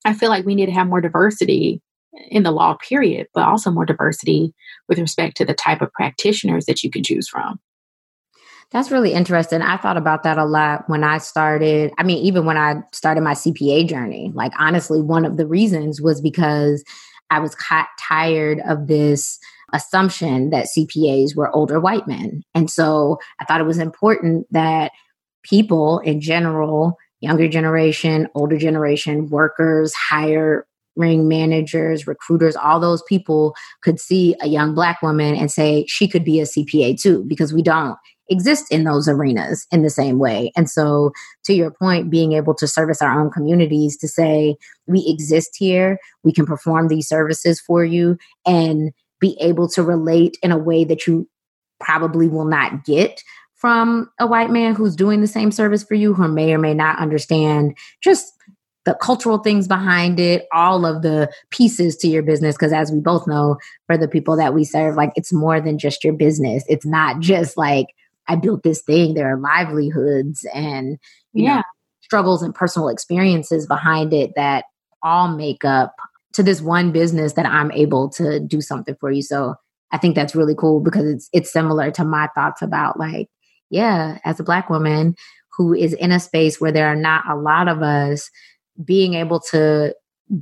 [0.04, 1.82] I feel like we need to have more diversity
[2.30, 4.54] in the law period, but also more diversity
[4.90, 7.60] with respect to the type of practitioners that you can choose from.
[8.72, 9.62] That's really interesting.
[9.62, 11.92] I thought about that a lot when I started.
[11.98, 16.02] I mean, even when I started my CPA journey, like honestly, one of the reasons
[16.02, 16.84] was because
[17.32, 17.56] I was
[18.00, 19.40] tired of this
[19.74, 22.44] assumption that CPAs were older white men.
[22.54, 24.92] And so I thought it was important that
[25.44, 30.68] people in general, younger generation, older generation, workers, higher
[30.98, 36.08] ring managers, recruiters, all those people could see a young black woman and say she
[36.08, 37.98] could be a CPA too, because we don't
[38.32, 40.52] exist in those arenas in the same way.
[40.56, 41.12] And so,
[41.44, 44.56] to your point, being able to service our own communities to say,
[44.88, 50.38] we exist here, we can perform these services for you, and be able to relate
[50.42, 51.28] in a way that you
[51.80, 53.22] probably will not get
[53.56, 56.74] from a white man who's doing the same service for you, who may or may
[56.74, 58.34] not understand just
[58.86, 62.56] the cultural things behind it, all of the pieces to your business.
[62.56, 65.78] Because as we both know, for the people that we serve, like it's more than
[65.78, 66.64] just your business.
[66.68, 67.88] It's not just like,
[68.28, 69.14] I built this thing.
[69.14, 70.98] There are livelihoods and,
[71.34, 71.58] you yeah.
[71.58, 71.64] know,
[72.02, 74.66] struggles and personal experiences behind it that
[75.04, 75.96] all make up
[76.34, 79.22] to this one business that I'm able to do something for you.
[79.22, 79.56] So
[79.92, 83.28] I think that's really cool because it's it's similar to my thoughts about like,
[83.70, 85.16] yeah, as a black woman
[85.58, 88.30] who is in a space where there are not a lot of us
[88.84, 89.94] being able to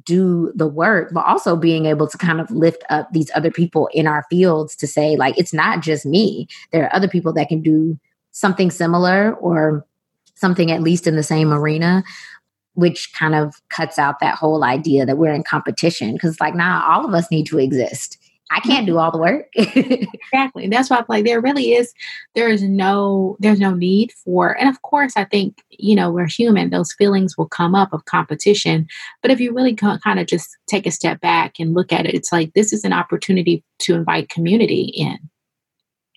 [0.03, 3.89] do the work, but also being able to kind of lift up these other people
[3.93, 6.47] in our fields to say, like, it's not just me.
[6.71, 7.99] There are other people that can do
[8.31, 9.85] something similar or
[10.35, 12.03] something at least in the same arena,
[12.73, 16.17] which kind of cuts out that whole idea that we're in competition.
[16.17, 18.17] Cause, like, nah, all of us need to exist.
[18.51, 19.47] I can't do all the work.
[19.55, 20.67] exactly.
[20.67, 21.93] That's why I'm like, there really is,
[22.33, 26.27] there is no, there's no need for, and of course, I think, you know, we're
[26.27, 26.69] human.
[26.69, 28.87] Those feelings will come up of competition.
[29.21, 32.15] But if you really kind of just take a step back and look at it,
[32.15, 35.17] it's like, this is an opportunity to invite community in.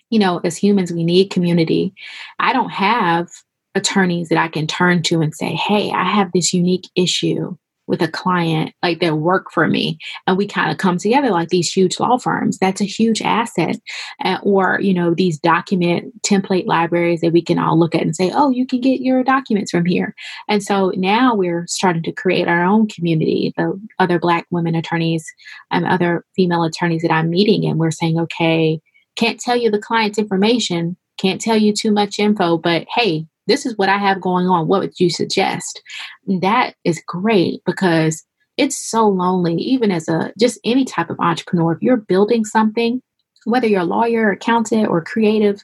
[0.08, 1.94] You know, as humans, we need community.
[2.38, 3.28] I don't have
[3.74, 7.56] attorneys that I can turn to and say, hey, I have this unique issue
[7.92, 11.50] with a client like that work for me and we kind of come together like
[11.50, 12.56] these huge law firms.
[12.58, 13.76] That's a huge asset
[14.24, 18.16] uh, or you know these document template libraries that we can all look at and
[18.16, 20.14] say oh you can get your documents from here.
[20.48, 25.26] And so now we're starting to create our own community the other black women attorneys
[25.70, 28.80] and other female attorneys that i'm meeting and we're saying okay
[29.16, 33.66] can't tell you the client's information can't tell you too much info but hey this
[33.66, 34.68] is what I have going on.
[34.68, 35.82] What would you suggest?
[36.26, 38.24] That is great because
[38.56, 41.72] it's so lonely, even as a just any type of entrepreneur.
[41.72, 43.00] If you're building something,
[43.44, 45.62] whether you're a lawyer, accountant, or creative,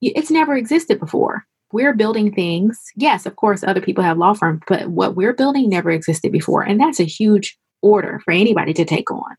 [0.00, 1.44] it's never existed before.
[1.72, 2.80] We're building things.
[2.94, 6.62] Yes, of course, other people have law firms, but what we're building never existed before.
[6.62, 9.36] And that's a huge order for anybody to take on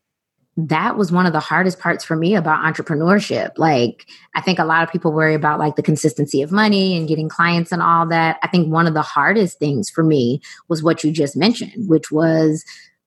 [0.66, 3.52] that was one of the hardest parts for me about entrepreneurship.
[3.58, 7.06] Like, I think a lot of people worry about like the consistency of money and
[7.06, 8.40] getting clients and all that.
[8.42, 12.10] I think one of the hardest things for me was what you just mentioned, which
[12.10, 12.64] was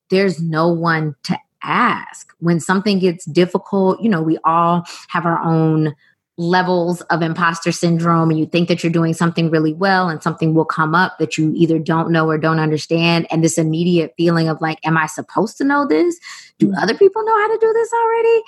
[0.08, 2.32] there's no one to ask.
[2.38, 5.94] When something gets difficult, you know, we all have our own
[6.38, 10.54] levels of imposter syndrome and you think that you're doing something really well and something
[10.54, 14.48] will come up that you either don't know or don't understand and this immediate feeling
[14.48, 16.18] of like am i supposed to know this?
[16.58, 16.82] Do mm.
[16.82, 18.42] other people know how to do this already?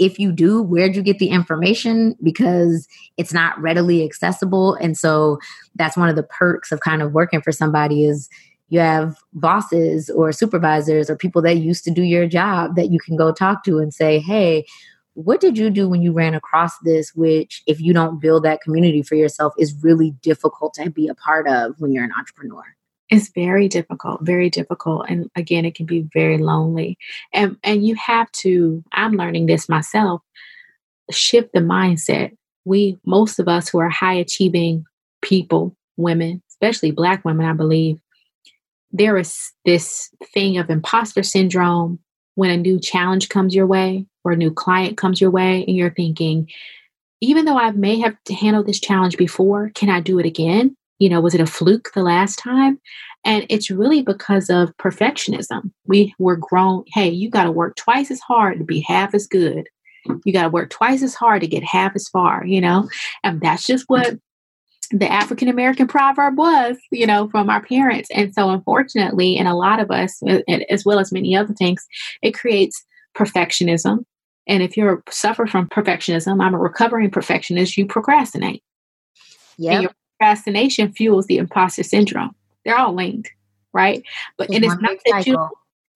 [0.00, 2.16] If you do where'd you get the information?
[2.22, 5.38] Because it's not readily accessible and so
[5.76, 8.28] that's one of the perks of kind of working for somebody is
[8.68, 12.98] you have bosses or supervisors or people that used to do your job that you
[12.98, 14.66] can go talk to and say hey
[15.18, 18.60] what did you do when you ran across this, which, if you don't build that
[18.60, 22.62] community for yourself, is really difficult to be a part of when you're an entrepreneur?
[23.10, 25.06] It's very difficult, very difficult.
[25.08, 26.98] And again, it can be very lonely.
[27.32, 30.22] And and you have to, I'm learning this myself,
[31.10, 32.36] shift the mindset.
[32.64, 34.84] We most of us who are high achieving
[35.20, 37.98] people, women, especially black women, I believe,
[38.92, 41.98] there is this thing of imposter syndrome
[42.36, 45.76] when a new challenge comes your way or a new client comes your way and
[45.76, 46.48] you're thinking,
[47.20, 50.76] even though I may have handled this challenge before, can I do it again?
[50.98, 52.78] You know, was it a fluke the last time?
[53.24, 55.70] And it's really because of perfectionism.
[55.86, 59.26] We were grown, hey, you got to work twice as hard to be half as
[59.26, 59.68] good.
[60.24, 62.88] You got to work twice as hard to get half as far, you know?
[63.24, 64.18] And that's just what
[64.90, 68.08] the African American proverb was, you know, from our parents.
[68.14, 70.22] And so, unfortunately, and a lot of us,
[70.70, 71.86] as well as many other things,
[72.22, 72.84] it creates
[73.16, 74.04] perfectionism.
[74.48, 78.62] And if you suffer from perfectionism, I'm a recovering perfectionist, you procrastinate.
[79.58, 79.72] Yeah.
[79.72, 82.34] And your procrastination fuels the imposter syndrome.
[82.64, 83.30] They're all linked,
[83.72, 84.02] right?
[84.36, 85.32] But it's and it's not that cycle.
[85.32, 85.48] you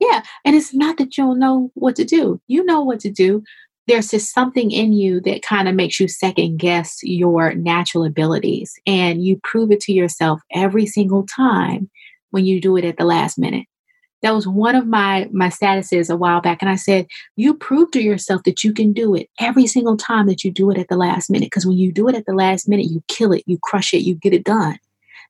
[0.02, 2.40] yeah, and it's not that you'll know what to do.
[2.48, 3.44] You know what to do.
[3.86, 8.74] There's just something in you that kind of makes you second guess your natural abilities.
[8.84, 11.88] And you prove it to yourself every single time
[12.30, 13.66] when you do it at the last minute
[14.22, 16.62] that was one of my my statuses a while back.
[16.62, 17.06] And i said
[17.36, 20.70] you prove to yourself that you can do it every single time that you do
[20.70, 21.46] it at the last minute.
[21.46, 24.02] Because when you do it at the last minute you kill it you crush it
[24.02, 24.78] you get it done.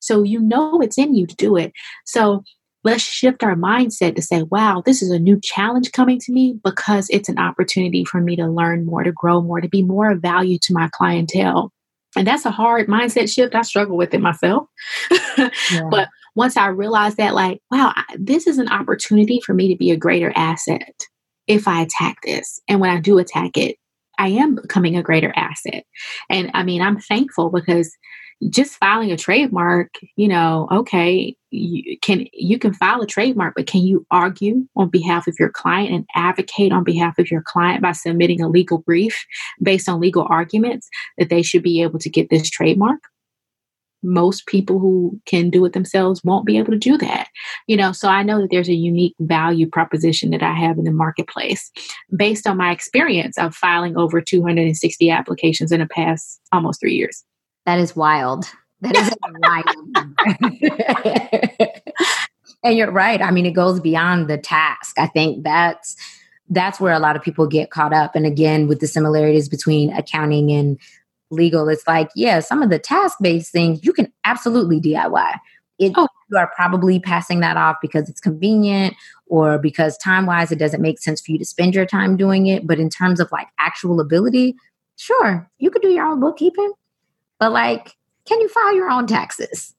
[0.00, 1.72] So you know it's in you to do it.
[2.04, 2.44] So
[2.84, 6.58] let's shift our mindset to say wow this is a new challenge coming to me
[6.64, 10.10] because it's an opportunity for me to learn more to grow more to be more
[10.10, 11.72] of value to my clientele.
[12.14, 13.54] And that's a hard mindset shift.
[13.54, 14.68] I struggle with it myself.
[15.72, 15.88] Yeah.
[15.90, 19.90] but once I realized that, like, wow, this is an opportunity for me to be
[19.90, 20.94] a greater asset
[21.46, 22.60] if I attack this.
[22.68, 23.76] And when I do attack it,
[24.18, 25.84] I am becoming a greater asset.
[26.30, 27.96] And I mean, I'm thankful because
[28.50, 33.66] just filing a trademark, you know, okay, you can you can file a trademark, but
[33.66, 37.82] can you argue on behalf of your client and advocate on behalf of your client
[37.82, 39.24] by submitting a legal brief
[39.62, 43.00] based on legal arguments that they should be able to get this trademark?
[44.02, 47.28] Most people who can do it themselves won't be able to do that.
[47.66, 50.84] You know, so I know that there's a unique value proposition that I have in
[50.84, 51.70] the marketplace
[52.16, 57.24] based on my experience of filing over 260 applications in the past almost three years.
[57.66, 58.46] That is wild.
[58.80, 59.10] That is
[59.42, 59.66] wild.
[62.64, 63.22] and you're right.
[63.22, 64.98] I mean, it goes beyond the task.
[64.98, 65.96] I think that's
[66.50, 68.14] that's where a lot of people get caught up.
[68.14, 70.78] And again, with the similarities between accounting and
[71.32, 75.38] legal, it's like, yeah, some of the task based things you can absolutely DIY.
[75.78, 76.06] It, oh.
[76.30, 78.94] You are probably passing that off because it's convenient
[79.26, 82.46] or because time wise it doesn't make sense for you to spend your time doing
[82.46, 82.66] it.
[82.66, 84.54] But in terms of like actual ability,
[84.96, 86.72] sure, you could do your own bookkeeping,
[87.38, 89.74] but like, can you file your own taxes?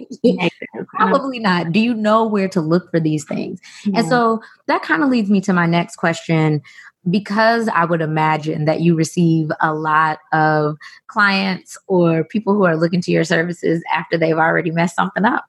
[0.94, 1.70] Probably not.
[1.70, 3.60] Do you know where to look for these things?
[3.84, 4.00] Yeah.
[4.00, 6.62] And so that kind of leads me to my next question
[7.10, 12.76] because I would imagine that you receive a lot of clients or people who are
[12.76, 15.44] looking to your services after they've already messed something up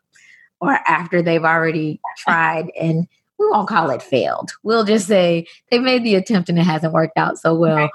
[0.60, 4.52] or after they've already tried and we won't call it failed.
[4.64, 7.76] We'll just say they made the attempt and it hasn't worked out so well.
[7.76, 7.92] Right.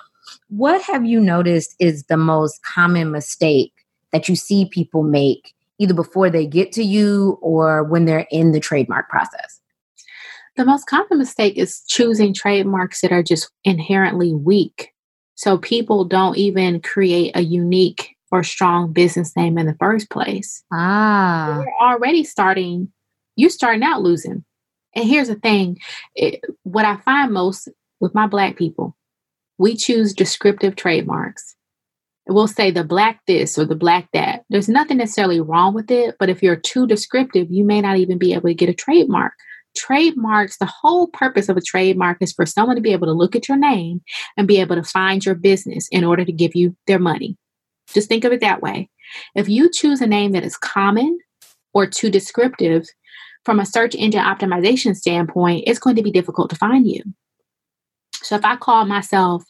[0.48, 3.72] What have you noticed is the most common mistake
[4.12, 8.52] that you see people make either before they get to you or when they're in
[8.52, 9.59] the trademark process?
[10.60, 14.90] The most common mistake is choosing trademarks that are just inherently weak.
[15.34, 20.62] So people don't even create a unique or strong business name in the first place.
[20.70, 21.62] Ah.
[21.62, 22.92] You're already starting,
[23.36, 24.44] you're starting out losing.
[24.94, 25.78] And here's the thing
[26.14, 27.66] it, what I find most
[27.98, 28.94] with my Black people,
[29.56, 31.56] we choose descriptive trademarks.
[32.28, 34.44] we'll say the black this or the black that.
[34.50, 38.18] There's nothing necessarily wrong with it, but if you're too descriptive, you may not even
[38.18, 39.32] be able to get a trademark.
[39.76, 43.36] Trademarks, the whole purpose of a trademark is for someone to be able to look
[43.36, 44.02] at your name
[44.36, 47.36] and be able to find your business in order to give you their money.
[47.92, 48.90] Just think of it that way.
[49.34, 51.18] If you choose a name that is common
[51.72, 52.86] or too descriptive,
[53.44, 57.02] from a search engine optimization standpoint, it's going to be difficult to find you.
[58.22, 59.44] So if I call myself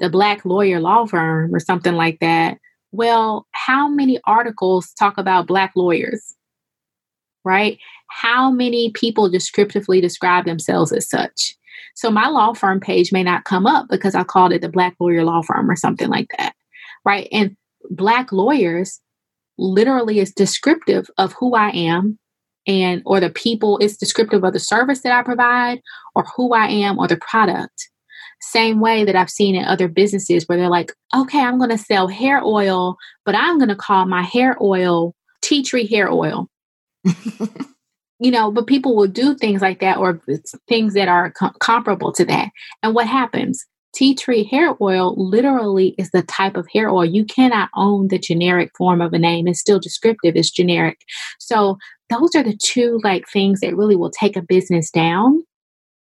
[0.00, 2.58] the Black Lawyer Law Firm or something like that,
[2.92, 6.34] well, how many articles talk about Black lawyers?
[7.46, 7.78] Right?
[8.08, 11.56] How many people descriptively describe themselves as such?
[11.94, 14.96] So my law firm page may not come up because I called it the Black
[14.98, 16.54] Lawyer Law Firm or something like that.
[17.04, 17.28] Right?
[17.30, 17.56] And
[17.88, 19.00] Black lawyers
[19.58, 22.18] literally is descriptive of who I am
[22.66, 25.80] and or the people it's descriptive of the service that I provide
[26.14, 27.88] or who I am or the product.
[28.40, 31.78] Same way that I've seen in other businesses where they're like, okay, I'm going to
[31.78, 36.50] sell hair oil, but I'm going to call my hair oil tea tree hair oil.
[38.18, 40.20] you know, but people will do things like that or
[40.68, 42.50] things that are com- comparable to that.
[42.82, 43.64] And what happens?
[43.94, 47.04] Tea tree hair oil literally is the type of hair oil.
[47.04, 49.48] You cannot own the generic form of a name.
[49.48, 50.98] It's still descriptive, it's generic.
[51.38, 51.78] So
[52.10, 55.42] those are the two like things that really will take a business down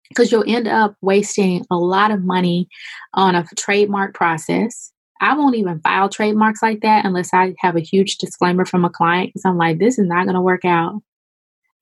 [0.10, 2.68] because you'll end up wasting a lot of money
[3.14, 4.92] on a trademark process.
[5.20, 8.90] I won't even file trademarks like that unless I have a huge disclaimer from a
[8.90, 11.02] client because I'm like, this is not going to work out.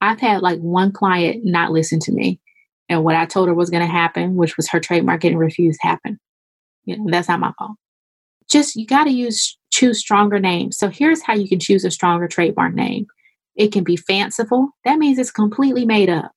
[0.02, 2.40] I've had like one client not listen to me.
[2.88, 5.80] And what I told her was going to happen, which was her trademark getting refused,
[5.82, 6.18] happened.
[6.86, 7.78] You know, that's not my fault.
[8.50, 10.78] Just you got to use choose stronger names.
[10.78, 13.08] So here's how you can choose a stronger trademark name.
[13.56, 14.70] It can be fanciful.
[14.84, 16.32] That means it's completely made up.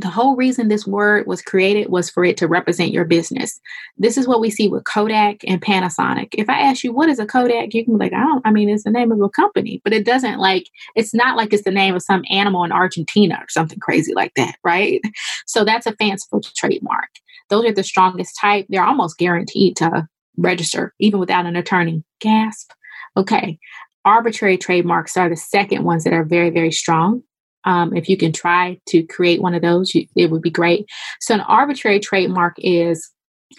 [0.00, 3.58] The whole reason this word was created was for it to represent your business.
[3.96, 6.34] This is what we see with Kodak and Panasonic.
[6.34, 8.50] If I ask you what is a Kodak, you can be like, I don't, I
[8.50, 11.64] mean, it's the name of a company, but it doesn't like, it's not like it's
[11.64, 15.00] the name of some animal in Argentina or something crazy like that, right?
[15.46, 17.08] So that's a fanciful trademark.
[17.48, 18.66] Those are the strongest type.
[18.68, 22.04] They're almost guaranteed to register, even without an attorney.
[22.20, 22.72] Gasp.
[23.16, 23.58] Okay.
[24.04, 27.22] Arbitrary trademarks are the second ones that are very, very strong.
[27.66, 30.86] Um, if you can try to create one of those, you, it would be great.
[31.20, 33.12] So, an arbitrary trademark is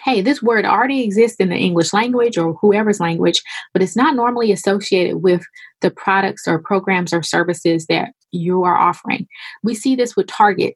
[0.03, 3.41] hey, this word already exists in the English language or whoever's language,
[3.73, 5.45] but it's not normally associated with
[5.81, 9.27] the products or programs or services that you are offering.
[9.63, 10.75] We see this with Target.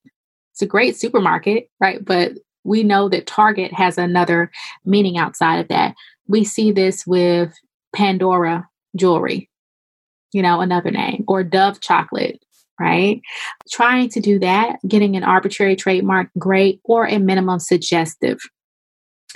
[0.54, 2.04] It's a great supermarket, right?
[2.04, 4.52] But we know that Target has another
[4.86, 5.96] meaning outside of that.
[6.28, 7.54] We see this with
[7.94, 9.50] Pandora jewelry,
[10.32, 12.42] you know, another name, or Dove chocolate,
[12.82, 13.22] right?
[13.70, 18.40] Trying to do that, getting an arbitrary trademark, great, or a minimum suggestive.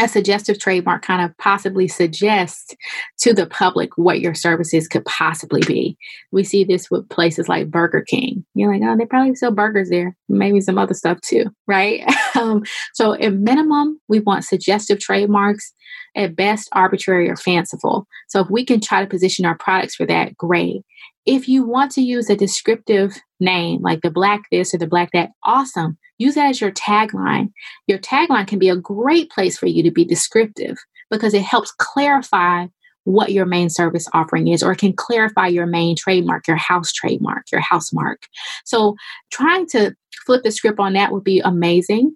[0.01, 2.75] A suggestive trademark kind of possibly suggests
[3.19, 5.97] to the public what your services could possibly be.
[6.31, 8.45] We see this with places like Burger King.
[8.55, 12.03] You're like, oh, they probably sell burgers there, maybe some other stuff too, right?
[12.35, 15.71] um, so, at minimum, we want suggestive trademarks
[16.15, 18.07] at best arbitrary or fanciful.
[18.27, 20.81] So if we can try to position our products for that, great.
[21.25, 25.09] If you want to use a descriptive name like the black this or the black
[25.13, 25.97] that, awesome.
[26.17, 27.51] Use that as your tagline.
[27.87, 30.77] Your tagline can be a great place for you to be descriptive
[31.09, 32.67] because it helps clarify
[33.03, 36.91] what your main service offering is, or it can clarify your main trademark, your house
[36.91, 38.23] trademark, your house mark.
[38.65, 38.95] So,
[39.31, 39.95] trying to
[40.25, 42.15] flip the script on that would be amazing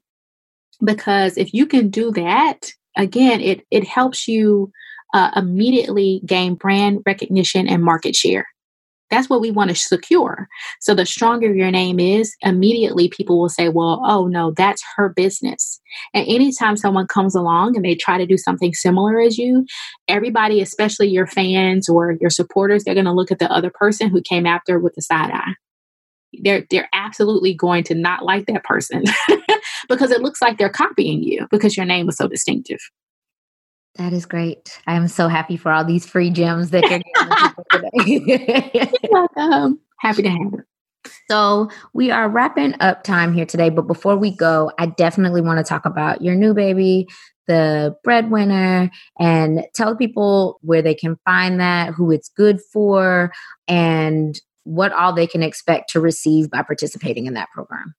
[0.83, 4.71] because if you can do that, again, it it helps you
[5.13, 8.47] uh, immediately gain brand recognition and market share.
[9.10, 10.47] That's what we want to secure.
[10.80, 15.10] So the stronger your name is, immediately people will say, well, oh no, that's her
[15.10, 15.80] business.
[16.14, 19.66] And anytime someone comes along and they try to do something similar as you,
[20.07, 24.10] everybody, especially your fans or your supporters, they're going to look at the other person
[24.10, 25.53] who came after with a side eye.
[26.43, 29.03] They're they're absolutely going to not like that person
[29.89, 32.80] because it looks like they're copying you because your name is so distinctive.
[33.99, 34.79] That is great.
[34.87, 37.01] I am so happy for all these free gems that you're
[37.99, 38.71] giving today.
[38.73, 39.77] you're welcome.
[39.99, 41.11] Happy to have it.
[41.29, 45.57] So we are wrapping up time here today, but before we go, I definitely want
[45.57, 47.07] to talk about your new baby,
[47.47, 48.89] the breadwinner,
[49.19, 53.33] and tell people where they can find that, who it's good for,
[53.67, 57.93] and what all they can expect to receive by participating in that program.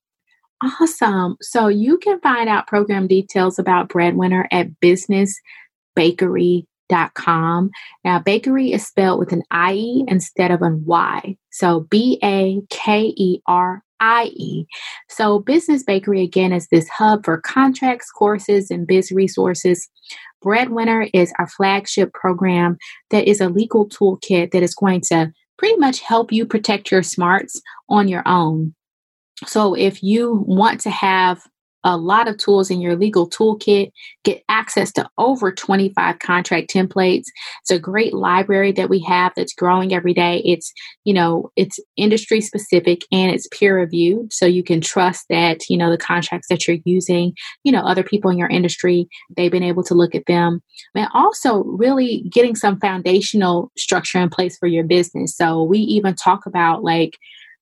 [0.62, 1.36] Awesome.
[1.42, 4.80] So you can find out program details about Breadwinner at
[5.96, 7.70] businessbakerie.com.
[8.04, 11.36] Now, bakery is spelled with an IE instead of an Y.
[11.50, 14.66] So B A K E R IE.
[15.08, 19.88] So, Business Bakerie again is this hub for contracts, courses, and biz resources.
[20.42, 22.78] Breadwinner is our flagship program
[23.10, 27.02] that is a legal toolkit that is going to pretty much help you protect your
[27.02, 27.60] smarts
[27.90, 28.74] on your own.
[29.46, 31.42] So, if you want to have
[31.84, 33.90] a lot of tools in your legal toolkit,
[34.24, 37.24] get access to over 25 contract templates.
[37.62, 40.42] It's a great library that we have that's growing every day.
[40.44, 40.72] It's,
[41.04, 44.32] you know, it's industry specific and it's peer reviewed.
[44.32, 48.02] So you can trust that, you know, the contracts that you're using, you know, other
[48.02, 50.62] people in your industry, they've been able to look at them.
[50.94, 55.34] And also really getting some foundational structure in place for your business.
[55.34, 57.16] So we even talk about like,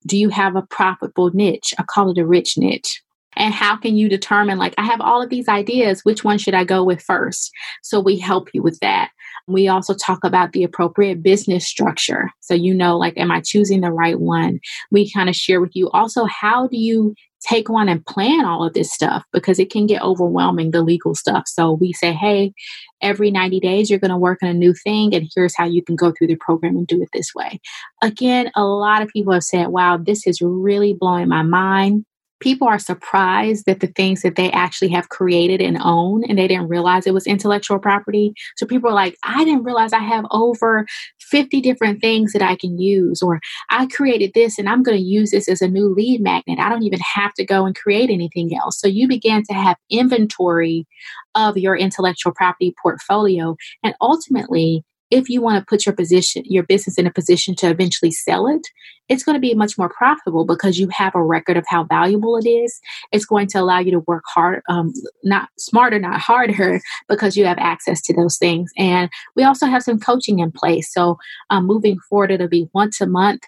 [0.07, 1.75] do you have a profitable niche?
[1.79, 3.03] I call it a rich niche
[3.37, 6.55] and how can you determine like i have all of these ideas which one should
[6.55, 7.51] i go with first?
[7.83, 9.11] So we help you with that.
[9.47, 12.31] We also talk about the appropriate business structure.
[12.41, 14.61] So you know like am i choosing the right one?
[14.91, 15.91] We kind of share with you.
[15.91, 19.24] Also how do you take on and plan all of this stuff?
[19.33, 21.45] Because it can get overwhelming the legal stuff.
[21.47, 22.53] So we say hey
[23.01, 25.83] every 90 days you're going to work on a new thing and here's how you
[25.83, 27.61] can go through the program and do it this way.
[28.03, 32.05] Again a lot of people have said wow this is really blowing my mind
[32.41, 36.49] people are surprised that the things that they actually have created and own and they
[36.49, 38.32] didn't realize it was intellectual property.
[38.57, 40.86] So people are like i didn't realize i have over
[41.20, 45.03] 50 different things that i can use or i created this and i'm going to
[45.03, 46.59] use this as a new lead magnet.
[46.59, 48.80] I don't even have to go and create anything else.
[48.80, 50.86] So you began to have inventory
[51.34, 56.63] of your intellectual property portfolio and ultimately if you want to put your position your
[56.63, 58.67] business in a position to eventually sell it
[59.09, 62.37] it's going to be much more profitable because you have a record of how valuable
[62.37, 62.81] it is.
[63.11, 64.93] It's going to allow you to work hard um,
[65.25, 68.71] not smarter not harder because you have access to those things.
[68.77, 70.93] And we also have some coaching in place.
[70.93, 71.19] So
[71.51, 73.43] um, moving forward it'll be once a month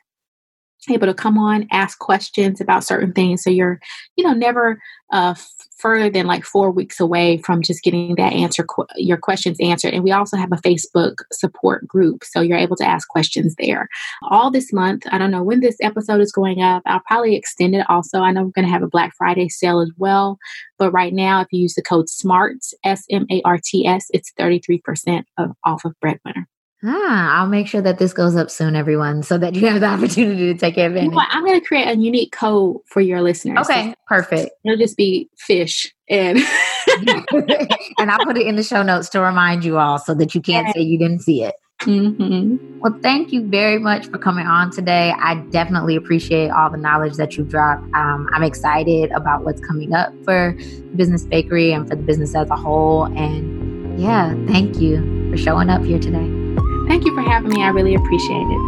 [0.89, 3.43] able to come on ask questions about certain things.
[3.43, 3.81] So you're
[4.17, 4.81] you know never
[5.13, 5.35] uh,
[5.77, 9.93] further than like four weeks away from just getting that answer qu- your questions answered.
[9.93, 13.89] And we also have a facebook support group so you're able to ask questions there.
[14.23, 17.75] All this month i don't know when this episode is going up i'll probably extend
[17.75, 18.21] it also.
[18.21, 20.39] I know we're going to have a black friday sale as well
[20.79, 25.95] but right now if you use the code smarts s-m-a-r-t-s it's 33% of, off of
[26.01, 26.49] breadwinner
[26.83, 29.87] Ah, I'll make sure that this goes up soon, everyone, so that you have the
[29.95, 31.11] opportunity to take advantage.
[31.11, 33.69] You know I'm going to create a unique code for your listeners.
[33.69, 34.51] Okay, perfect.
[34.65, 36.39] It'll just be fish and
[36.89, 40.41] and I'll put it in the show notes to remind you all, so that you
[40.41, 41.55] can't say you didn't see it.
[41.83, 42.81] Mm-hmm.
[42.81, 45.15] Well, thank you very much for coming on today.
[45.19, 47.85] I definitely appreciate all the knowledge that you've dropped.
[47.95, 50.53] Um, I'm excited about what's coming up for
[50.95, 53.05] Business Bakerie and for the business as a whole.
[53.05, 56.50] And yeah, thank you for showing up here today.
[56.91, 57.63] Thank you for having me.
[57.63, 58.59] I really appreciate it.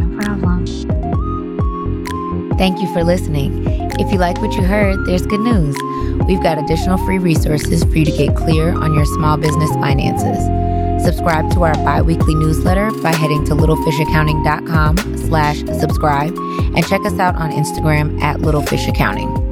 [0.00, 0.64] No problem.
[2.56, 3.66] Thank you for listening.
[4.00, 5.76] If you like what you heard, there's good news.
[6.26, 10.42] We've got additional free resources for you to get clear on your small business finances.
[11.04, 17.36] Subscribe to our bi-weekly newsletter by heading to littlefishaccounting.com slash subscribe and check us out
[17.36, 19.45] on Instagram at littlefishaccounting.